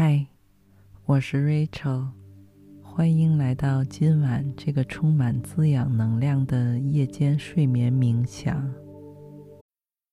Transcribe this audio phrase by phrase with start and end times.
[0.00, 0.24] 嗨，
[1.06, 2.06] 我是 Rachel，
[2.84, 8.72] 欢迎来到今晚这个充满滋养能量的夜间睡眠冥想。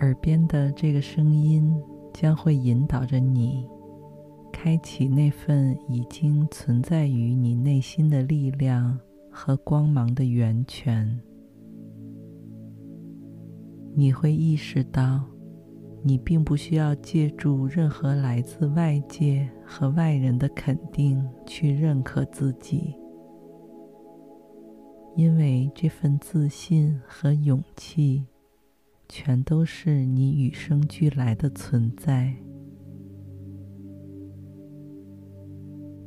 [0.00, 1.74] 耳边的这个声音
[2.12, 3.66] 将会引导着你，
[4.50, 8.98] 开启那份已经存在于你内心的力量
[9.30, 11.20] 和光芒的源泉。
[13.94, 15.22] 你会意识到，
[16.02, 22.94] 你并不需要借助任何来自外界和外人的肯定去认可自己，
[25.14, 28.24] 因为这份自信和勇气。
[29.12, 32.32] 全都是你与生俱来的存在。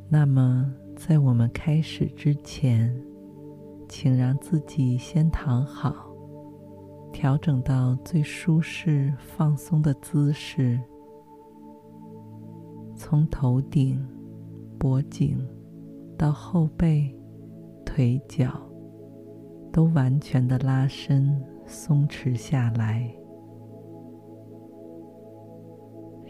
[0.10, 2.96] 那么，在我们开始之前，
[3.90, 5.94] 请让自己先躺好，
[7.12, 10.80] 调整到最舒适、放松的姿势，
[12.96, 14.02] 从头顶、
[14.80, 15.38] 脖颈
[16.18, 17.14] 到后背、
[17.86, 18.62] 腿脚，
[19.74, 21.53] 都完全的拉伸。
[21.66, 23.14] 松弛下来，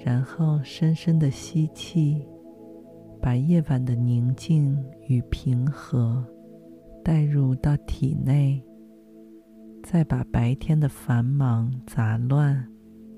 [0.05, 2.27] 然后深深的吸气，
[3.21, 6.25] 把夜晚的宁静与平和
[7.03, 8.63] 带入到体内，
[9.83, 12.67] 再把白天的繁忙杂乱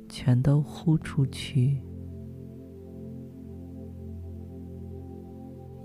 [0.08, 1.82] 全都呼出去。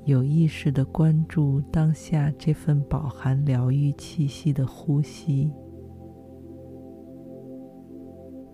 [0.06, 5.52] 有意识的关注当下这份饱含疗愈气息的呼吸。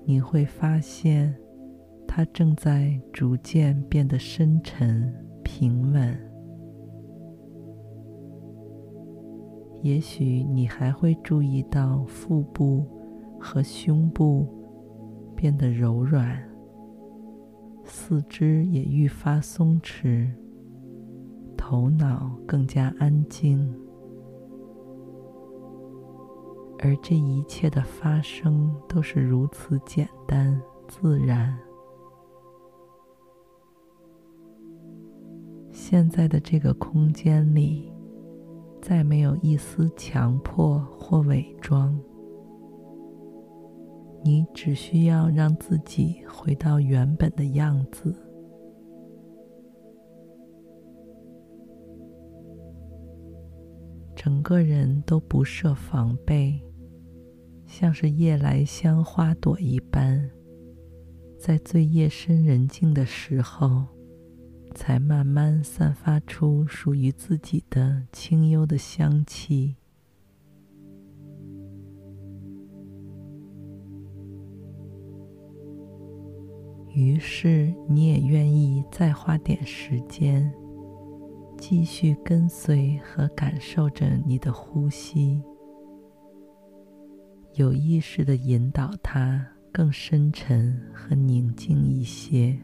[0.09, 1.34] 你会发现，
[2.06, 5.12] 它正在逐渐变得深沉、
[5.43, 6.17] 平稳。
[9.83, 12.87] 也许你还会注意到腹部
[13.41, 14.47] 和胸部
[15.34, 16.41] 变得柔软，
[17.84, 20.31] 四肢也愈发松弛，
[21.56, 23.75] 头脑更加安静。
[26.86, 31.58] 而这一切的发生都是如此简单自然。
[35.72, 37.92] 现在的这个空间里，
[38.80, 41.98] 再没有一丝强迫或伪装。
[44.22, 48.14] 你只需要让自己回到原本的样子，
[54.14, 56.62] 整个人都不设防备。
[57.78, 60.31] 像是夜来香花朵一般，
[61.38, 63.84] 在最夜深人静的时候，
[64.75, 69.76] 才慢慢散发出属于自己的清幽的香气。
[76.94, 80.50] 于是，你也愿意再花点时间，
[81.58, 85.43] 继续跟随和感受着你的呼吸。
[87.56, 92.55] 有意识地引导它更深沉和宁静一些，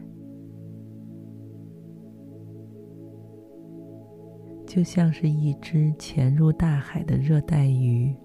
[4.67, 8.15] 就像是一只潜入大海的热带鱼，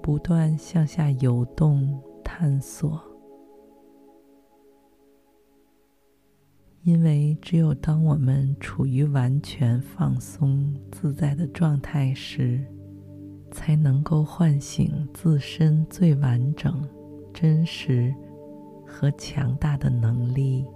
[0.00, 3.02] 不断向下游动探索。
[6.84, 12.64] 因为只有当我们处于完全放松自在的状态时，
[13.54, 16.86] 才能够唤醒自身最完整、
[17.32, 18.12] 真实
[18.84, 20.66] 和强大的能力。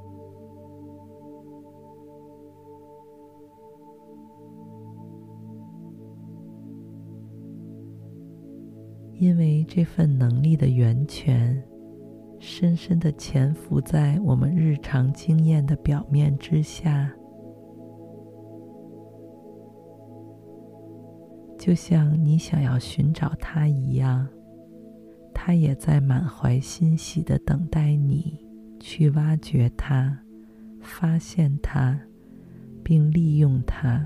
[9.14, 11.61] 因为这份能力的源泉，
[12.38, 17.12] 深深的潜伏在我们日常经验的表面之下。
[21.69, 24.26] 就像你想要寻找它一样，
[25.35, 28.38] 它也在满怀欣喜地等待你
[28.81, 30.19] 去挖掘它、
[30.81, 32.00] 发现它，
[32.82, 34.03] 并利用它。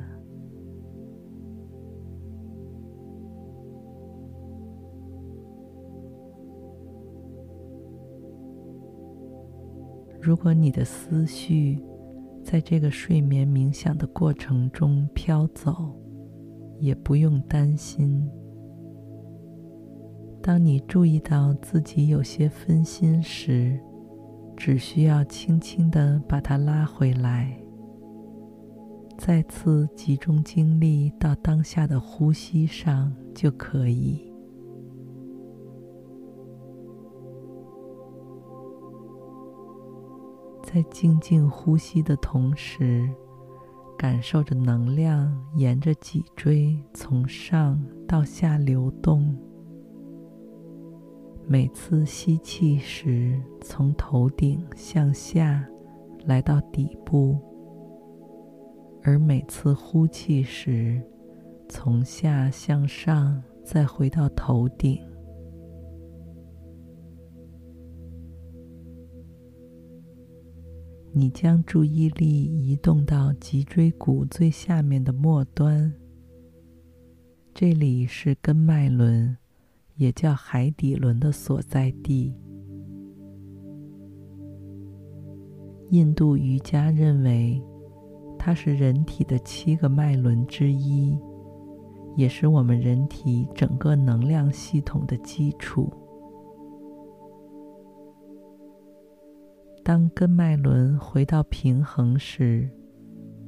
[10.21, 11.81] 如果你的思绪
[12.43, 15.97] 在这个睡眠冥想的过程中飘走，
[16.83, 18.29] 也不用担心。
[20.43, 23.79] 当你注意到自己有些分心时，
[24.57, 27.57] 只需要轻轻的把它拉回来，
[29.17, 34.29] 再次集中精力到当下的呼吸上就可以。
[40.65, 43.09] 在静静呼吸的同时，
[44.03, 49.33] 感受着能量沿着脊椎从上到下流动。
[51.47, 55.65] 每次吸气时，从头顶向下
[56.25, 57.39] 来到底部；
[59.05, 61.01] 而每次呼气时，
[61.69, 65.01] 从下向上再回到头顶。
[71.15, 75.93] 你将注意力移动到脊椎骨最下面的末端，
[77.55, 79.37] 这里是根脉轮。
[79.97, 82.35] 也叫海底轮的所在地。
[85.91, 87.63] 印度瑜伽认为，
[88.39, 91.17] 它是人体的七个脉轮之一，
[92.17, 95.93] 也是我们人体整个能量系统的基础。
[99.85, 102.71] 当根脉轮回到平衡时，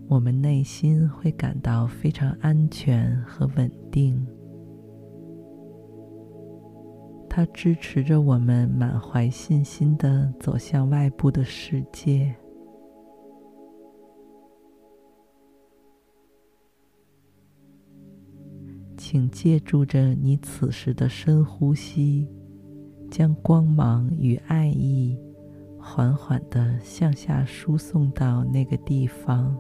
[0.09, 4.27] 我们内心会感到非常安全和稳定。
[7.31, 12.35] 它支持着我们满怀信心地走向外部的世界。
[18.97, 22.29] 请借助着你此时的深呼吸，
[23.11, 25.17] 将光芒与爱意
[25.87, 29.55] 缓缓的向下输送到那个地方。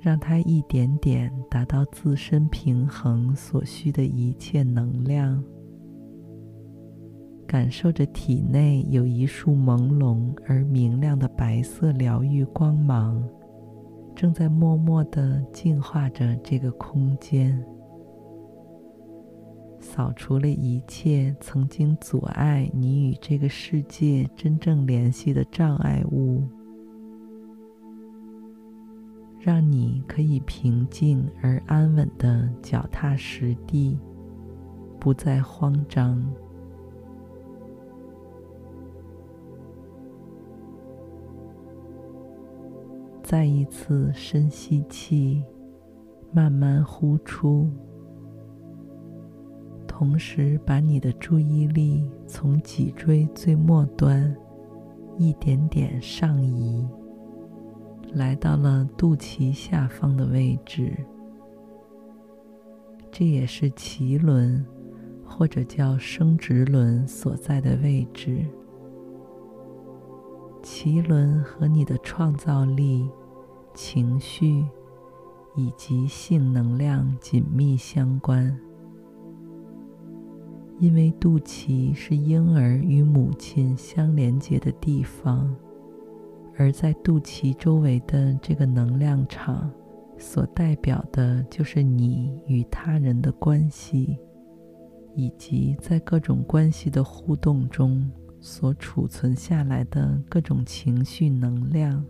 [0.00, 5.44] 让它一点点达到自身平衡所需的一切能量，
[7.46, 13.22] 感受着体内有一束朦胧而明亮的白色疗愈光芒，
[14.16, 17.62] 正在默默的净化着这个空间，
[19.80, 26.42] 扫除了一切曾经阻碍你与这个世界真正联系的障碍物。
[29.40, 33.98] 让你可以平静而安稳地脚踏实地，
[34.98, 36.22] 不再慌张。
[43.22, 45.42] 再一次深吸气，
[46.32, 47.70] 慢慢呼出，
[50.00, 54.34] 同时把你的注意力从脊椎最末端
[55.18, 56.88] 一点点上移。
[58.14, 60.96] 来到了肚脐下方的位置，
[63.12, 64.64] 这也是脐轮
[65.22, 68.42] 或者叫生殖轮所在的位置。
[70.62, 73.06] 脐轮和你的创造力、
[73.74, 74.64] 情绪
[75.56, 78.58] 以及性能量紧密相关，
[80.80, 85.54] 因为肚脐是婴儿与母亲相连接的地方。
[86.56, 89.70] 而在肚脐周围的这个能量场，
[90.18, 94.16] 所代表的就是你与他人的关系，
[95.14, 98.10] 以及在各种关系的互动中
[98.40, 102.02] 所储存下来的各种情绪能量。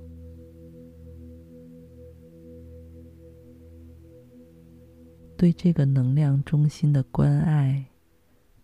[5.37, 7.90] 对这个能量中心的关爱。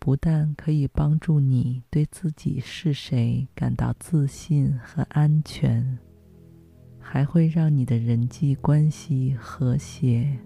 [0.07, 5.99] 不但可以帮助你对自己是谁感到自信和安全，
[6.97, 10.39] 还会让你的人际关系和谐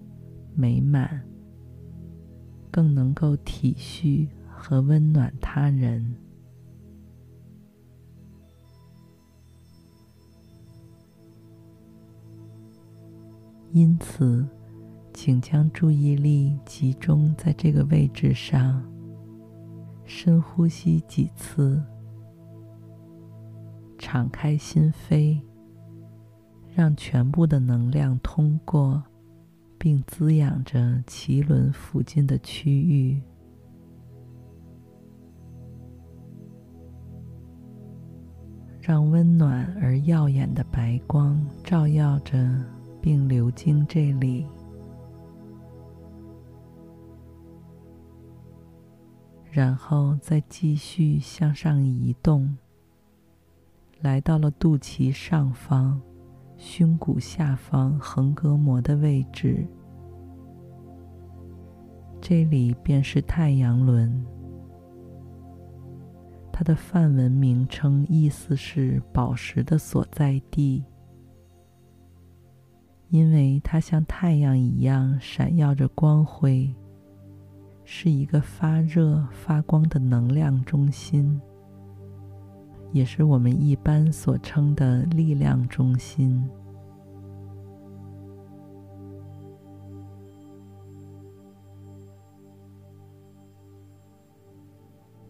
[0.56, 1.22] 美满，
[2.72, 6.12] 更能够体恤和温暖他人。
[13.70, 14.44] 因此，
[15.14, 18.91] 请将注意力集中在这个位置上。
[20.24, 21.82] 深呼吸几次，
[23.98, 25.40] 敞开心扉，
[26.76, 29.02] 让全部的能量通过，
[29.76, 33.20] 并滋养着脐轮附近的区域。
[38.80, 42.38] 让温暖而耀眼的白光照耀着，
[43.00, 44.46] 并流经这里。
[49.54, 52.56] 然后再继续向上移动，
[54.00, 56.00] 来到了肚脐上方、
[56.56, 59.68] 胸骨下方横膈膜的位置，
[62.18, 64.24] 这里便是太阳轮。
[66.50, 70.82] 它的梵文名称意思是“宝石的所在地”，
[73.10, 76.74] 因为它像太阳一样闪耀着光辉，
[77.94, 81.38] 是一个发热发光的能量中心，
[82.90, 86.42] 也是我们一般所称的力量中心。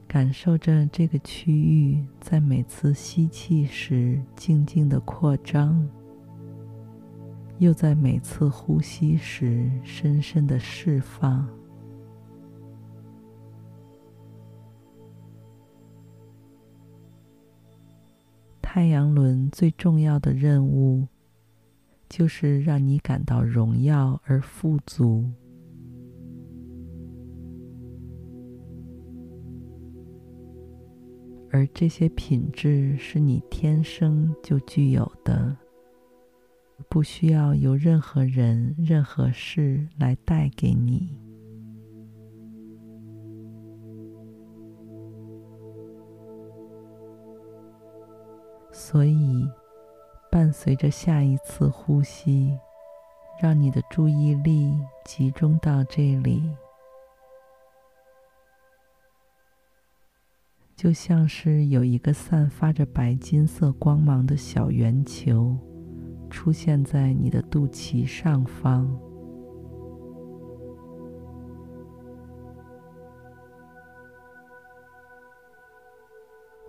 [0.07, 5.85] 感受着这个区域在每次吸气时静静的扩张，
[7.59, 11.45] 又在每次呼吸时深深的释放。
[18.75, 21.07] 太阳轮最重要的任务，
[22.09, 25.31] 就是让你感到荣耀而富足。
[31.51, 35.55] 而这些品质是你天生就具有的，
[36.89, 41.22] 不需要由任何人、任何事来带给你。
[48.93, 49.49] 所以，
[50.31, 52.55] 伴随着下一次呼吸，
[53.41, 54.71] 让你的注意力
[55.03, 56.55] 集中到这里。
[60.77, 65.57] 就像是有一个散发着白金色光芒的小圆球，
[66.29, 68.95] 出现在你的肚脐上方。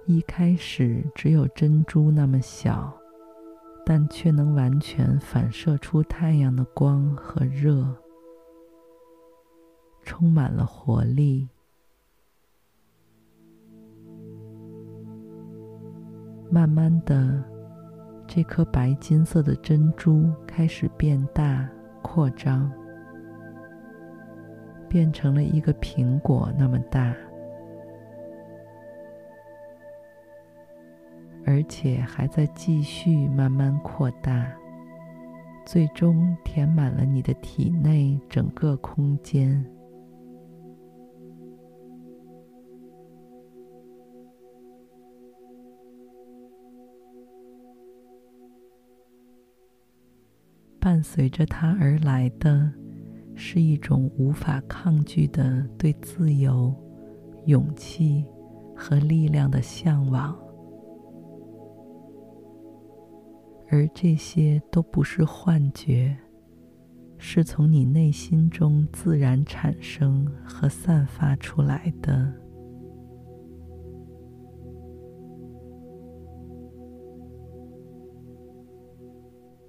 [0.06, 2.94] 一开始只有珍珠那么小，
[3.86, 7.88] 但却能完全反射出太阳的光和热，
[10.04, 11.48] 充满了活力。
[16.52, 17.42] 慢慢的，
[18.28, 21.68] 这颗白金色的珍珠开始变大、
[22.02, 22.70] 扩张，
[24.90, 27.16] 变成了一个苹果那么大，
[31.46, 34.52] 而且还在继续慢慢扩大，
[35.66, 39.64] 最终填满了你的体内整个空间。
[50.80, 52.70] 伴随着它而来的，
[53.36, 56.76] 是一种无法抗拒的对自由、
[57.46, 58.26] 勇气
[58.76, 60.38] 和力量的向往，
[63.70, 66.16] 而这些都不是幻觉，
[67.18, 72.32] 是从你内心中自然产生和散发出来的。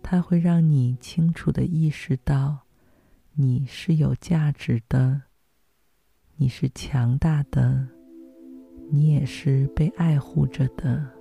[0.03, 2.67] 它会让你清楚地意识到，
[3.33, 5.23] 你是有价值的，
[6.37, 7.89] 你是强大的，
[8.91, 11.13] 你也是被爱护着的。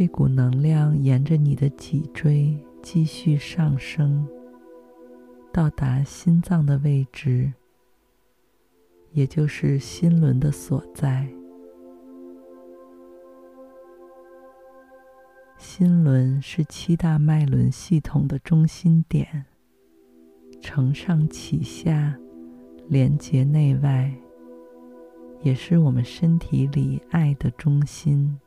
[0.00, 4.26] 这股能量沿着你的脊椎继续上升，
[5.52, 7.52] 到达心脏的位置，
[9.12, 11.28] 也就是心轮的所在。
[15.58, 19.44] 心轮是七大脉轮系统的中心点，
[20.62, 22.18] 承上启下，
[22.88, 24.10] 连接内外，
[25.42, 28.40] 也是我们身体里爱的中心。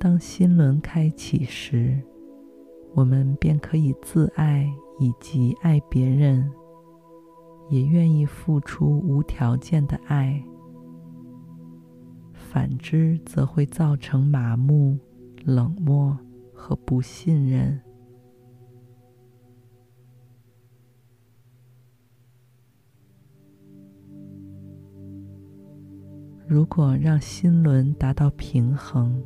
[0.00, 2.02] 当心轮开启时，
[2.94, 4.66] 我们便可以自爱
[4.98, 6.50] 以及爱别人，
[7.68, 10.42] 也愿意付出无条件的爱。
[12.32, 14.98] 反之，则会造成麻木、
[15.44, 16.18] 冷漠
[16.54, 17.78] 和不信任。
[26.48, 29.22] 如果让心轮达到平衡，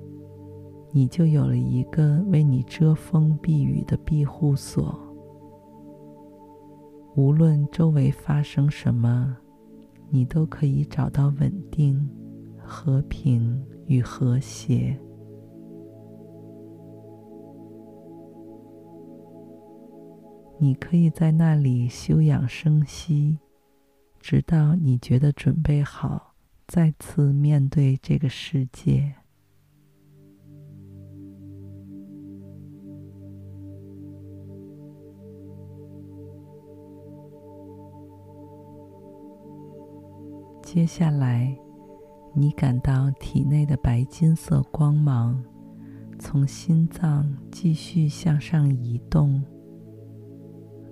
[0.95, 4.97] 你就有了一个为你遮风避雨的庇护所。
[7.17, 9.37] 无论周围发生什么，
[10.09, 12.09] 你都可以找到稳定。
[12.67, 14.99] 和平与和谐。
[20.59, 23.39] 你可以在那里休养生息，
[24.19, 26.35] 直到你觉得准备好
[26.67, 29.15] 再次面对这个世界。
[40.75, 41.57] 接下来，
[42.33, 45.41] 你感到体内的白金色光芒
[46.19, 49.41] 从心脏继续向上移动，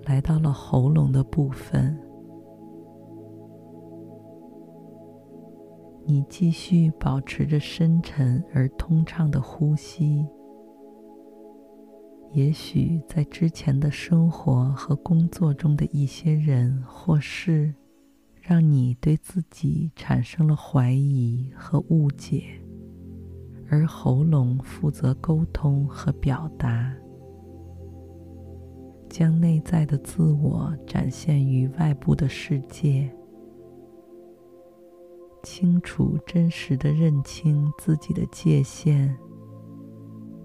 [0.05, 1.99] 来到了喉咙的部分。
[6.05, 10.25] 你继续保持着深沉而通畅的呼吸。
[12.31, 17.75] 也许在之前的生活和工作中的一些人或事，
[18.45, 22.43] 让你对自己产生了怀疑和误解，
[23.69, 26.93] 而喉咙负责沟通和表达，
[29.09, 33.09] 将内在的自我展现于外部的世界，
[35.41, 39.15] 清楚真实的认清自己的界限，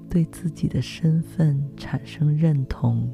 [0.08, 3.12] 对自己的身份产生认同。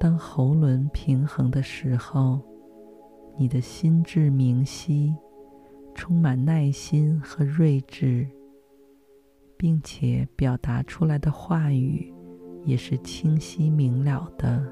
[0.00, 2.40] 当喉轮平衡的时候，
[3.36, 5.12] 你的心智明晰，
[5.94, 8.26] 充满耐心和睿智，
[9.56, 12.14] 并且表达出来的话语
[12.64, 14.64] 也是清晰明了的。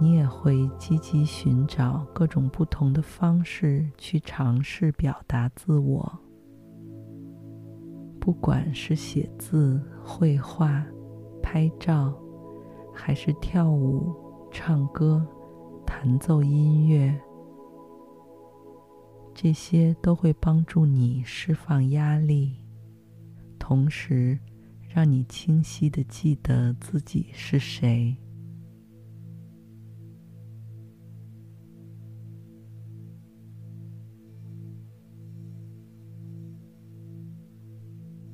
[0.00, 6.18] 你也会积极寻找各种不同的方式去尝试表达自我。
[8.24, 10.86] 不管是写字、绘画、
[11.42, 12.16] 拍照，
[12.94, 14.14] 还是跳舞、
[14.48, 15.26] 唱歌、
[15.84, 17.12] 弹奏音乐，
[19.34, 22.54] 这些都会帮助你释放压力，
[23.58, 24.38] 同时
[24.88, 28.16] 让你清晰的记得自己是谁。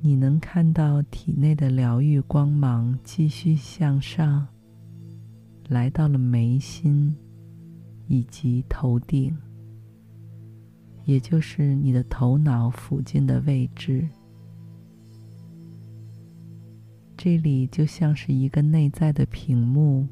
[0.09, 4.49] 你能看到体内的疗愈光芒继续向上，
[5.68, 7.14] 来到了眉心
[8.07, 9.37] 以及头顶，
[11.05, 14.09] 也就是你的头脑附近的位置。
[17.14, 20.09] 这里就像是一个内在的屏幕，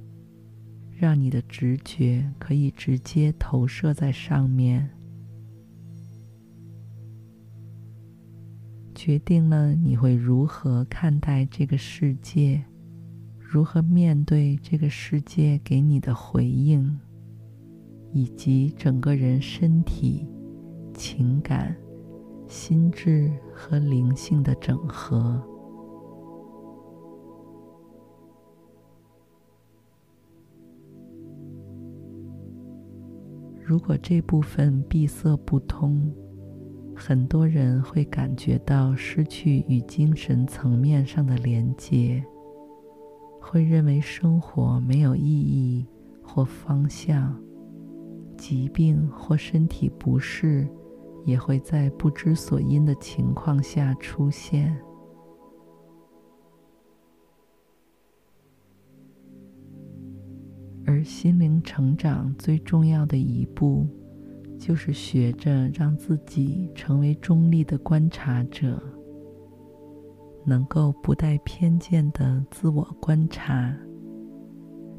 [0.92, 4.90] 让你的直觉可以直接投射在上面。
[9.06, 12.64] 决定了你会如何看待这个世界，
[13.38, 16.98] 如何面对这个世界给你的回应，
[18.12, 20.26] 以及整个人身体、
[20.92, 21.76] 情感、
[22.48, 25.40] 心智和灵性的整合。
[33.64, 36.12] 如果这部分闭塞不通，
[36.98, 42.24] 很多人会感觉到失去与精神层面上的连接，
[43.38, 45.87] 会认为生活没有意义
[46.22, 47.38] 或方向，
[48.37, 50.66] 疾病或身体不适
[51.26, 54.74] 也会在不知所因的情况下出现。
[60.87, 63.87] 而心灵成长最重要的一步，
[64.66, 68.83] 就是学着让自己成为中立的观察者，
[70.44, 73.72] 能够不带偏见的自我观察，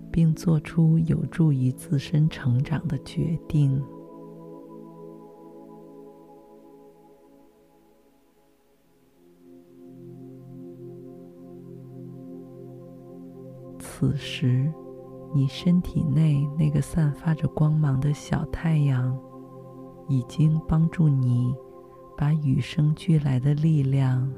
[0.10, 3.84] 并做出有助于自身成长的决定。
[13.77, 14.71] 此时，
[15.36, 19.21] 你身体内那个散发着光芒的小太阳。
[20.07, 21.53] 已经帮助你
[22.17, 24.31] 把与生俱来的力量、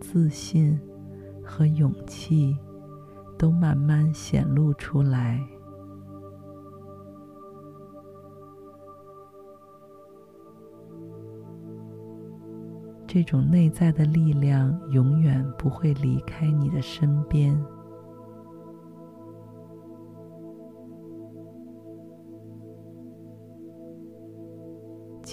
[0.00, 0.78] 自信
[1.42, 2.56] 和勇气
[3.38, 5.40] 都慢慢显露出来。
[13.06, 17.54] 这种内在的力量永远不会离开你的身边。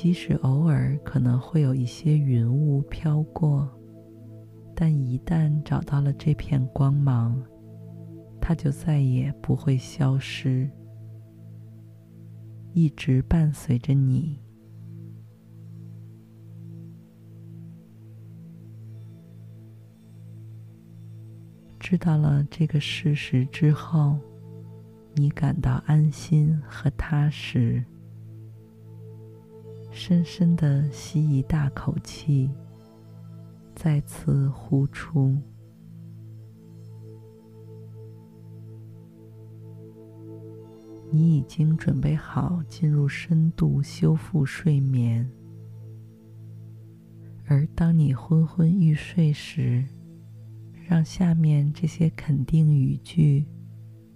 [0.01, 3.69] 即使偶尔可能会有一些云雾飘过
[4.73, 7.37] 但一旦找到了这片光芒
[8.39, 10.71] 它就再也不会消失
[12.71, 14.39] 一直伴随着你。
[21.77, 24.17] 知道了这个事实之后
[25.15, 27.83] 你感到安心和踏实。
[29.99, 32.49] 深深的吸一大口气，
[33.75, 35.35] 再次呼出。
[41.11, 45.29] 你已经准备好进入深度修复睡眠，
[47.45, 49.83] 而当你昏昏欲睡时，
[50.87, 53.45] 让下面这些肯定语句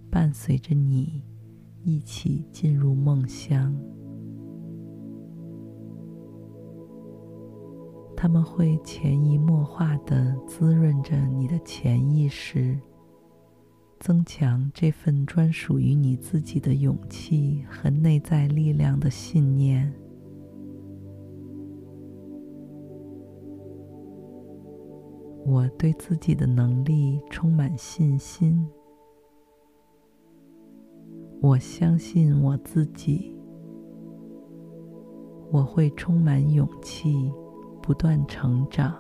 [0.10, 1.22] 伴随着你
[1.84, 3.78] 一起进入梦乡。
[8.23, 12.79] 他们会潜移默化的滋润着你的潜意识，
[13.99, 19.93] 增强这份专属于你自己的勇气和内在力量的信念。
[25.45, 28.65] 我对自己的能力充满信心，
[31.41, 33.36] 我相信我自己，
[35.51, 37.29] 我会充满勇气。
[37.84, 38.96] 不断成长，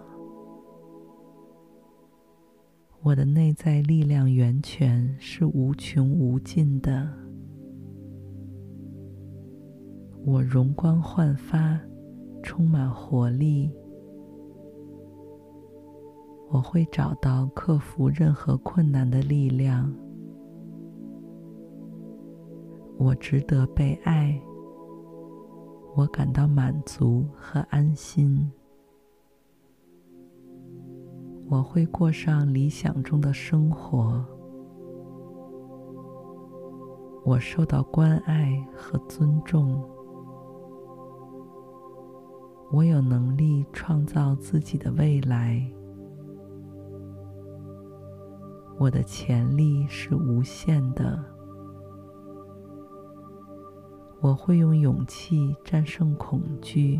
[3.01, 7.09] 我的内在力量源泉是无穷无尽的。
[10.25, 11.79] 我容光焕发，
[12.43, 13.71] 充满活力。
[16.49, 19.89] 我会找到克服任何困难的力量。
[22.97, 24.37] 我值得被爱。
[25.95, 28.51] 我感到满足和安心。
[31.49, 34.25] 我会过上理想中的生活。
[37.25, 39.81] 我受到关爱和尊重。
[42.71, 45.61] 我有能力创造自己的未来。
[48.79, 51.23] 我的潜力是无限的。
[54.19, 56.99] 我会用勇气战胜恐惧。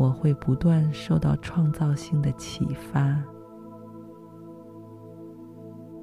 [0.00, 3.22] 我会不断受到创造性的启发。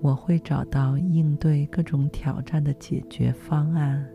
[0.03, 4.07] 我会找到应对各种挑战的解决方案。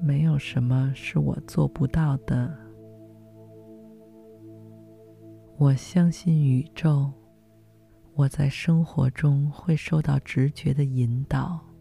[0.00, 2.50] 没有什么是我做不到的。
[5.58, 7.12] 我相信宇宙。
[8.14, 11.71] 我在生活中会受到直觉的引导。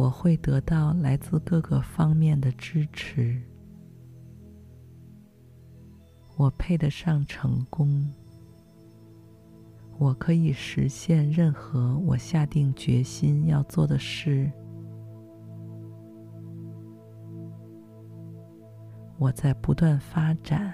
[0.00, 3.38] 我会得到来自各个方面的支持。
[6.38, 8.10] 我配得上成功。
[9.98, 14.50] 我可以实现任何我下定决心要做的事。
[19.18, 20.72] 我在不断发展。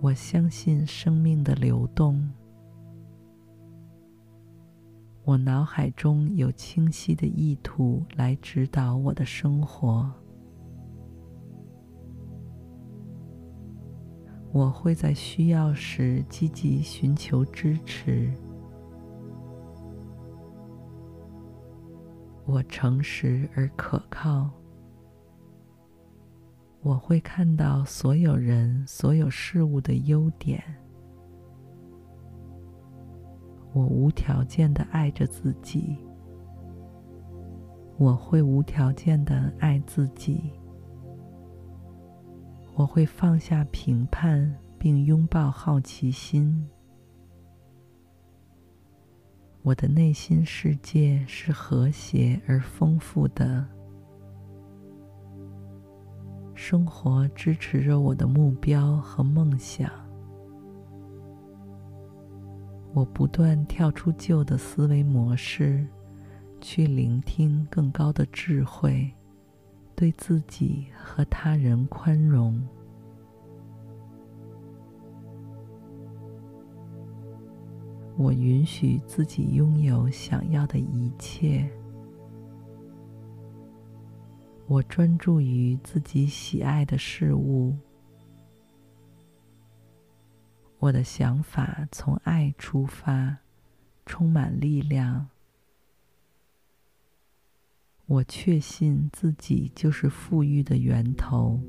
[0.00, 2.26] 我相信生命的流动。
[5.22, 10.10] 我脑海中有清晰的意图来指导我的生活。
[14.52, 18.32] 我会在需要时积极寻求支持。
[22.44, 24.50] 我诚实而可靠。
[26.82, 30.79] 我会看到所有人、所有事物的优点。
[33.72, 35.96] 我无条件的爱着自己，
[37.96, 40.50] 我会无条件的爱自己，
[42.74, 46.68] 我会放下评判并拥抱好奇心。
[49.62, 53.64] 我的内心世界是和谐而丰富的，
[56.54, 59.99] 生活支持着我的目标和梦想。
[62.92, 65.86] 我不断跳出旧的思维模式，
[66.60, 69.10] 去聆听更高的智慧，
[69.94, 72.60] 对自己和他人宽容。
[78.16, 81.70] 我允许自己拥有想要的一切。
[84.66, 87.74] 我专注于自己喜爱的事物。
[90.80, 93.36] 我的想法从爱出发，
[94.06, 95.28] 充满力量。
[98.06, 101.60] 我确信自己就是富裕的源头。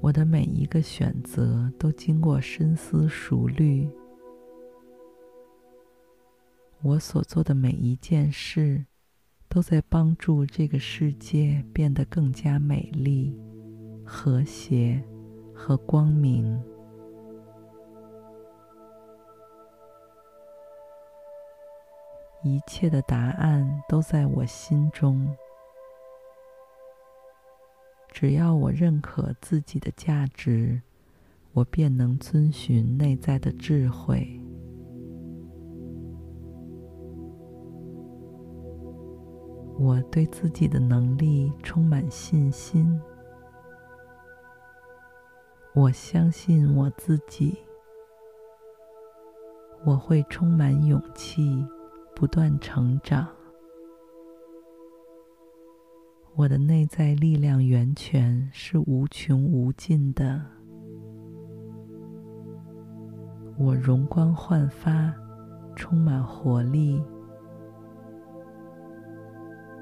[0.00, 3.88] 我的每一个选择都经过深思熟虑。
[6.82, 8.84] 我所做的每一件事
[9.48, 13.40] 都在帮助这个世界变得更加美丽、
[14.04, 15.02] 和谐
[15.56, 16.62] 和光明。
[22.42, 25.34] 一切的答案都在我心中。
[28.08, 30.80] 只要我认可自己的价值，
[31.52, 34.40] 我便能遵循内在的智慧。
[39.78, 42.98] 我对自己的能力充满信心。
[45.76, 47.54] 我相信我自己。
[49.84, 51.62] 我会充满勇气，
[52.14, 53.28] 不断成长。
[56.34, 60.40] 我的内在力量源泉是无穷无尽的。
[63.58, 65.14] 我容光焕发，
[65.74, 67.04] 充满活力。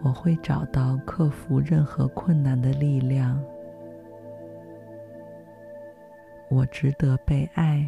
[0.03, 3.41] 我会找到克服任何困难的力量。
[6.55, 7.85] 我值得被爱。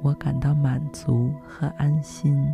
[0.00, 2.46] 我感到满足和安心。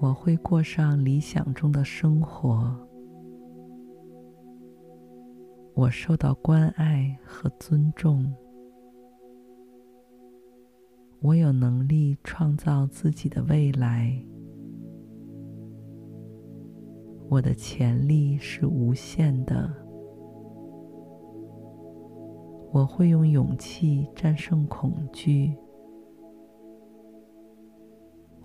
[0.00, 2.76] 我会过上理想中的生活。
[5.74, 8.34] 我受到关爱和尊重。
[11.20, 14.20] 我有能力创造自己的未来。
[17.28, 19.83] 我的潜力是无限的。
[22.74, 25.56] 我会用勇气战胜恐惧。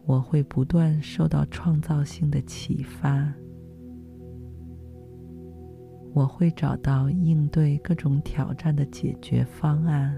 [0.06, 3.34] 我会不断受到创造性的启发。
[6.14, 10.16] 我会找到应对各种挑战的解决方案。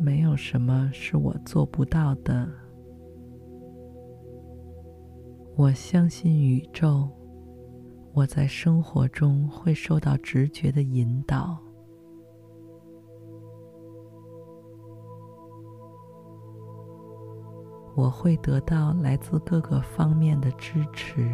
[0.00, 2.48] 没有什么是我做不到的。
[5.54, 7.08] 我相信宇宙，
[8.12, 11.58] 我在生活中会受到直觉的引导。
[17.94, 21.30] 我会得到来自各个方面的支持。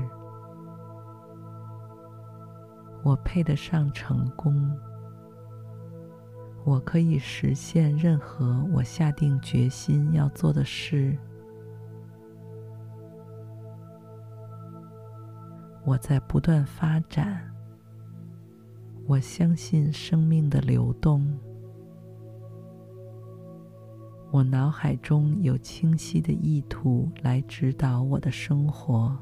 [3.04, 4.70] 我配得上成功。
[6.64, 11.16] 我可以实现任何我下定决心要做的事。
[15.86, 17.48] 我在不断发展。
[19.06, 21.24] 我相信生命的流动。
[24.32, 29.16] 我脑海中有清晰的意图来指导我的生活。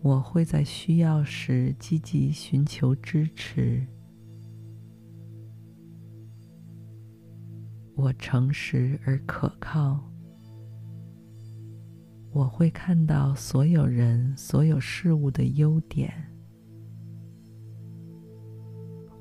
[0.00, 3.84] 我会在需要时积极寻求支持。
[7.96, 10.09] 我诚实而可靠。
[12.32, 16.12] 我会看到所有人、所有事物的优点。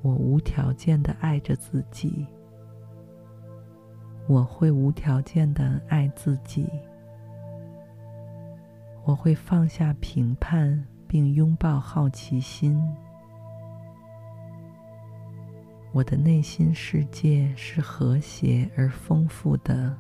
[0.02, 2.26] 我无条件的爱着自己。
[4.28, 6.69] 我会无条件的爱自己。
[9.04, 12.80] 我会放下评判，并拥抱好奇心。
[15.91, 19.98] 我的内心世界是和谐而丰富的。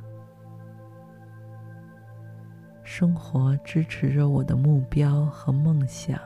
[2.91, 6.19] 生活支持着我的目标和梦想。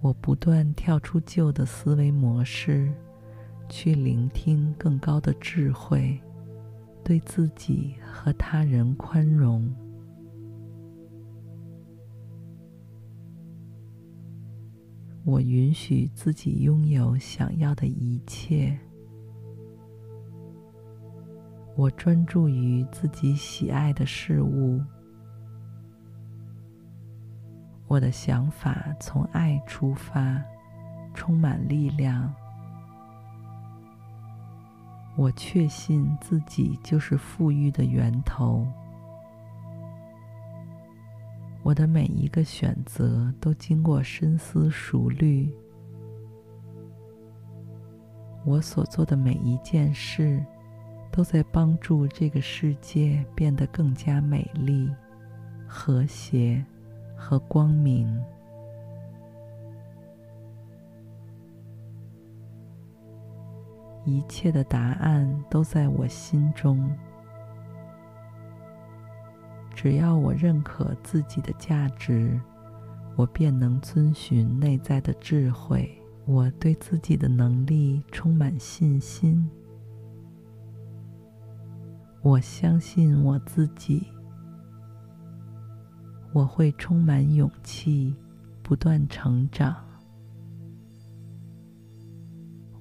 [0.00, 2.90] 我不断跳出旧的思维模式，
[3.68, 6.18] 去聆听更高的智慧，
[7.04, 9.70] 对自己和他人宽容。
[15.26, 18.78] 我允许自己拥有想要的一切。
[21.78, 24.82] 我专注于自己喜爱的事物。
[27.86, 30.42] 我的想法从爱出发，
[31.14, 32.34] 充满力量。
[35.16, 38.66] 我确信自己就是富裕的源头。
[41.62, 45.48] 我的每一个选择都经过深思熟虑。
[48.44, 50.44] 我所做的每一件事，
[51.18, 54.88] 都在帮助这个世界变得更加美丽、
[55.66, 56.64] 和谐
[57.16, 58.06] 和光明。
[64.04, 66.88] 一切的答案都在我心中。
[69.74, 72.40] 只要我认可自己的价值，
[73.16, 79.50] 我便能遵循内在的智慧，我对自己的能力充满信心。
[82.28, 84.06] 我相信我自己。
[86.34, 88.14] 我会充满勇气，
[88.62, 89.74] 不断成长。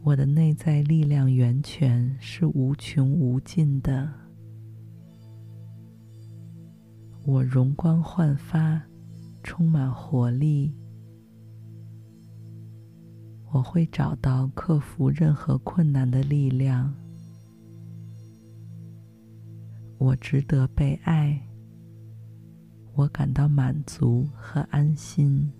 [0.03, 4.11] 我的内在力量源泉是无穷无尽的。
[7.23, 8.81] 我容光焕发，
[9.43, 10.75] 充满活力。
[13.53, 16.93] 我会找到克服任何困难的力量。
[19.97, 21.47] 我值得被爱。
[22.93, 25.51] 我感到满足和安心。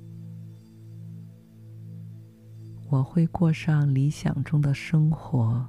[2.90, 5.68] 我会过上理想中的生活。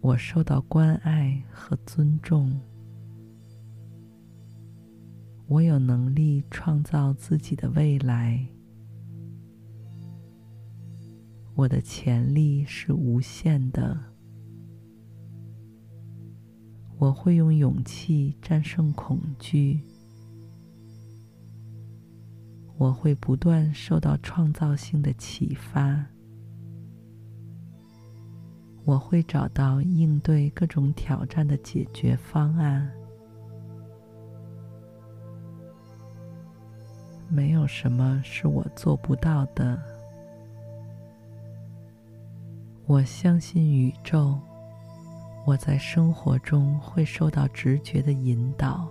[0.00, 2.60] 我受到关爱和尊重。
[5.46, 8.44] 我有能力创造自己的未来。
[11.54, 14.13] 我的潜力是无限的。
[16.98, 19.80] 我会用勇气战胜恐惧。
[22.76, 26.04] 我会不断受到创造性的启发。
[28.84, 32.90] 我会找到应对各种挑战的解决方案。
[37.30, 39.80] 没有什么是我做不到的。
[42.86, 44.38] 我相信宇宙，
[45.44, 48.88] 我在生活中会受到直觉的引导。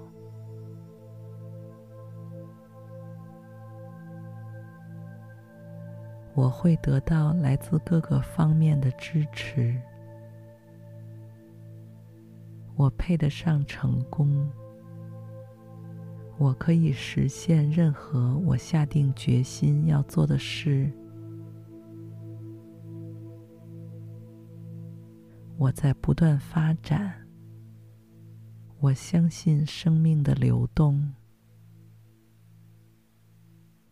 [6.36, 9.80] 我会得到来自各个方面的支持。
[12.76, 14.50] 我配得上成功。
[16.38, 20.92] 我可以实现任何我下定决心要做的事。
[25.58, 27.24] 我在不断发展。
[28.80, 31.13] 我相信生命的流动。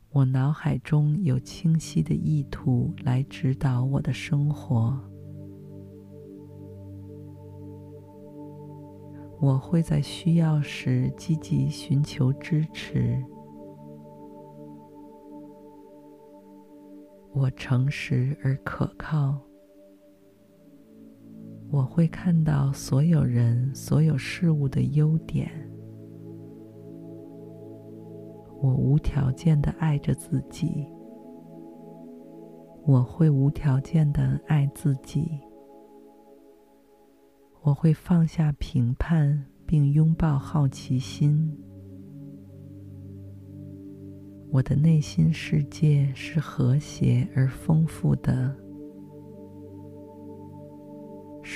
[0.10, 5.00] 我脑海中有清晰的意图来指导我的生活。
[9.39, 13.17] 我会在需要时积极寻求支持。
[17.34, 19.51] 我诚实而可靠。
[21.71, 25.49] 我会看到所有人、所有事物的优点。
[28.62, 30.86] 我无条件的爱着自己。
[32.86, 35.39] 我会无条件的爱自己。
[37.62, 41.57] 我会放下评判，并拥抱好奇心。
[44.51, 48.61] 我的内心世界是和谐而丰富的。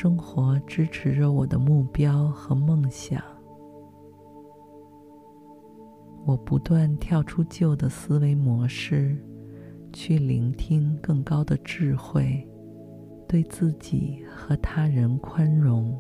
[0.06, 3.20] 生活支持着我的目标和梦想。
[6.28, 9.18] 我不断跳出旧的思维模式，
[9.92, 12.48] 去聆听更高的智慧，
[13.28, 16.00] 对自己和他人宽容。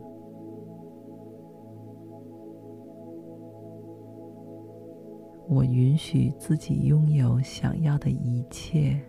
[5.49, 9.03] 我允许自己拥有想要的一切。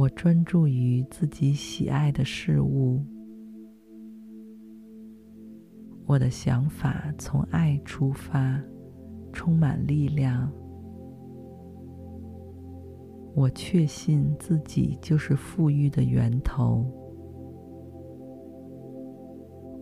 [0.00, 3.04] 我专注于自己喜爱的事物。
[6.06, 8.58] 我的想法从爱出发，
[9.30, 10.50] 充满力量。
[13.34, 16.82] 我确信自己就是富裕的源头。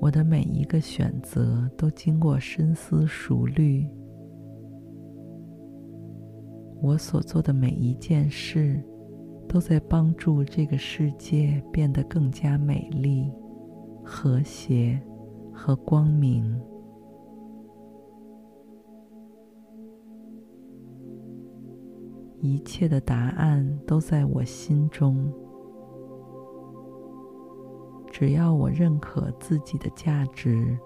[0.00, 3.88] 我的每一个选择都经过深思熟虑。
[6.83, 8.85] 我所做的每一件事，
[9.48, 13.33] 都在帮助这个世界变得更加美丽、
[14.04, 15.00] 和谐
[15.52, 16.60] 和光明。
[22.40, 25.33] 一切的答案都在我心中。
[28.12, 30.79] 只要我认可自己的价值，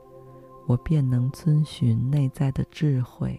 [0.67, 3.39] 我便能遵循内在的智慧。